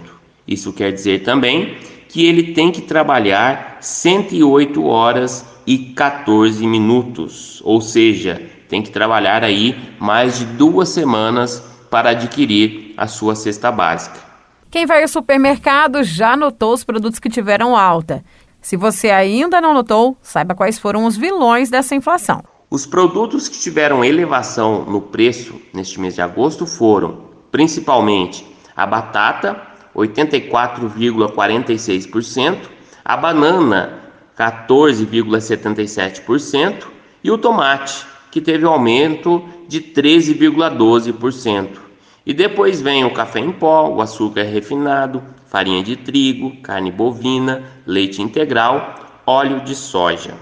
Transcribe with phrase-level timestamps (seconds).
[0.48, 1.76] Isso quer dizer também
[2.10, 9.44] que ele tem que trabalhar 108 horas e 14 minutos, ou seja, tem que trabalhar
[9.44, 14.31] aí mais de duas semanas para adquirir a sua cesta básica.
[14.72, 18.24] Quem vai ao supermercado já notou os produtos que tiveram alta.
[18.62, 22.42] Se você ainda não notou, saiba quais foram os vilões dessa inflação.
[22.70, 29.62] Os produtos que tiveram elevação no preço neste mês de agosto foram, principalmente, a batata,
[29.94, 32.70] 84,46%,
[33.04, 34.00] a banana
[34.40, 36.86] 14,77%
[37.22, 41.91] e o tomate, que teve aumento de 13,12%.
[42.26, 47.64] E depois vem o café em pó, o açúcar refinado, farinha de trigo, carne bovina,
[47.86, 48.96] leite integral,
[49.26, 50.36] óleo de soja.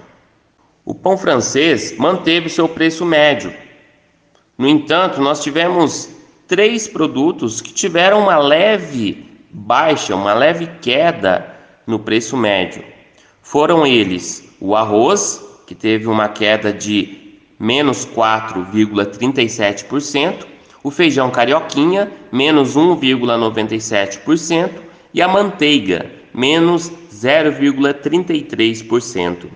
[0.84, 3.54] O pão francês manteve seu preço médio.
[4.58, 6.10] No entanto, nós tivemos
[6.48, 11.56] três produtos que tiveram uma leve baixa, uma leve queda
[11.88, 12.84] no preço médio.
[13.42, 20.46] Foram eles o arroz, que teve uma queda de menos 4,37%,
[20.84, 24.72] o feijão carioquinha, menos 1,97%,
[25.14, 29.48] e a manteiga, menos 0,33%.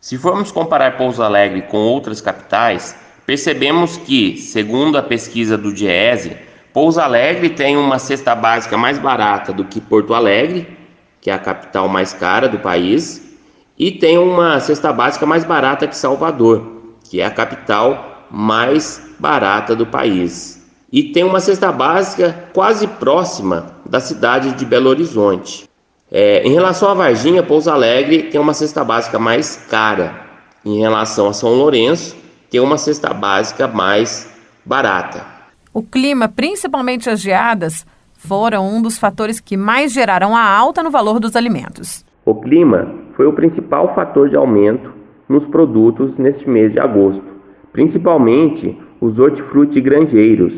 [0.00, 6.36] Se formos comparar Pouso Alegre com outras capitais, percebemos que, segundo a pesquisa do DIESE,
[6.72, 10.76] Pouso Alegre tem uma cesta básica mais barata do que Porto Alegre,
[11.20, 13.22] que é a capital mais cara do país,
[13.78, 19.74] e tem uma cesta básica mais barata que Salvador, que é a capital mais barata
[19.74, 20.64] do país.
[20.92, 25.68] E tem uma cesta básica quase próxima da cidade de Belo Horizonte.
[26.10, 30.26] É, em relação a Varginha, Pouso Alegre tem uma cesta básica mais cara.
[30.64, 32.16] Em relação a São Lourenço,
[32.50, 34.30] tem uma cesta básica mais
[34.64, 35.24] barata.
[35.72, 37.84] O clima, principalmente as geadas,
[38.16, 42.04] foram um dos fatores que mais geraram a alta no valor dos alimentos.
[42.24, 44.92] O clima foi o principal fator de aumento
[45.28, 47.22] nos produtos neste mês de agosto,
[47.76, 50.50] principalmente os hortifruti granjeiros.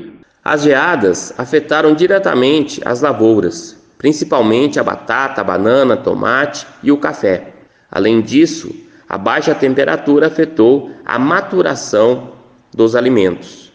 [0.45, 7.55] As geadas afetaram diretamente as lavouras, principalmente a batata, a banana, tomate e o café.
[7.91, 8.73] Além disso,
[9.09, 12.35] a baixa temperatura afetou a maturação
[12.73, 13.68] dos alimentos.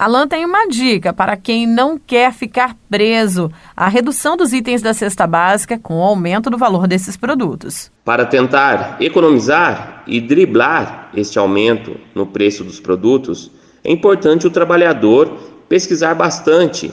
[0.00, 4.94] Alan tem uma dica para quem não quer ficar preso à redução dos itens da
[4.94, 7.92] cesta básica com o aumento do valor desses produtos.
[8.02, 13.50] Para tentar economizar e driblar este aumento no preço dos produtos,
[13.84, 15.36] é importante o trabalhador
[15.68, 16.90] pesquisar bastante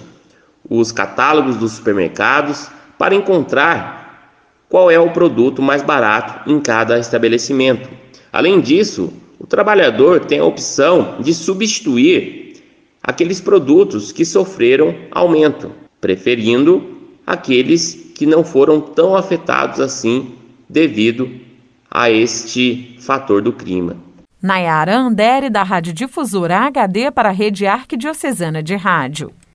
[0.69, 4.33] os catálogos dos supermercados para encontrar
[4.67, 7.89] qual é o produto mais barato em cada estabelecimento.
[8.33, 12.46] Além disso, o trabalhador tem a opção de substituir
[13.07, 15.71] aqueles produtos que sofreram aumento,
[16.01, 20.35] preferindo aqueles que não foram tão afetados assim
[20.69, 21.29] devido
[21.89, 23.95] a este fator do clima.
[24.41, 29.31] Nayara Andere, da Rádio Difusora HD para a Rede Arquidiocesana de Rádio.